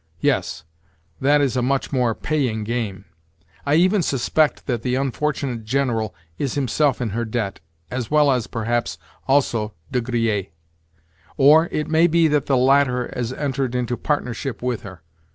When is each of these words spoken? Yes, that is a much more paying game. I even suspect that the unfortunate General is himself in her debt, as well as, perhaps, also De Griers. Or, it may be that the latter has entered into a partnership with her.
Yes, 0.21 0.63
that 1.19 1.41
is 1.41 1.55
a 1.55 1.61
much 1.61 1.91
more 1.93 2.15
paying 2.15 2.63
game. 2.63 3.05
I 3.67 3.75
even 3.75 4.01
suspect 4.01 4.65
that 4.65 4.81
the 4.81 4.95
unfortunate 4.95 5.63
General 5.63 6.15
is 6.39 6.55
himself 6.55 7.01
in 7.01 7.09
her 7.11 7.23
debt, 7.23 7.59
as 7.91 8.09
well 8.09 8.31
as, 8.31 8.47
perhaps, 8.47 8.97
also 9.27 9.75
De 9.91 10.01
Griers. 10.01 10.47
Or, 11.37 11.67
it 11.71 11.87
may 11.87 12.07
be 12.07 12.27
that 12.29 12.47
the 12.47 12.57
latter 12.57 13.13
has 13.15 13.31
entered 13.33 13.75
into 13.75 13.93
a 13.93 13.97
partnership 13.97 14.63
with 14.63 14.81
her. 14.81 15.03